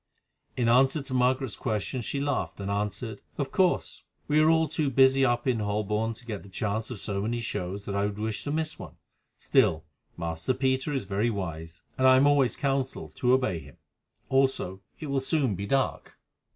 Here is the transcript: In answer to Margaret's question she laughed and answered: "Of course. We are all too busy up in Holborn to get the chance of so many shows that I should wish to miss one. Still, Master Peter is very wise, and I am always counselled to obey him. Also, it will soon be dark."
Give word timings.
In 0.57 0.67
answer 0.67 1.03
to 1.03 1.13
Margaret's 1.13 1.55
question 1.55 2.01
she 2.01 2.19
laughed 2.19 2.59
and 2.59 2.71
answered: 2.71 3.21
"Of 3.37 3.51
course. 3.51 4.01
We 4.27 4.39
are 4.39 4.49
all 4.49 4.67
too 4.67 4.89
busy 4.89 5.23
up 5.23 5.45
in 5.45 5.59
Holborn 5.59 6.15
to 6.15 6.25
get 6.25 6.41
the 6.41 6.49
chance 6.49 6.89
of 6.89 6.99
so 6.99 7.21
many 7.21 7.39
shows 7.39 7.85
that 7.85 7.93
I 7.93 8.07
should 8.07 8.17
wish 8.17 8.43
to 8.45 8.51
miss 8.51 8.79
one. 8.79 8.95
Still, 9.37 9.83
Master 10.17 10.55
Peter 10.55 10.91
is 10.91 11.03
very 11.03 11.29
wise, 11.29 11.83
and 11.99 12.07
I 12.07 12.17
am 12.17 12.25
always 12.25 12.55
counselled 12.55 13.13
to 13.17 13.33
obey 13.33 13.59
him. 13.59 13.77
Also, 14.27 14.81
it 14.99 15.05
will 15.05 15.19
soon 15.19 15.53
be 15.53 15.67
dark." 15.67 16.17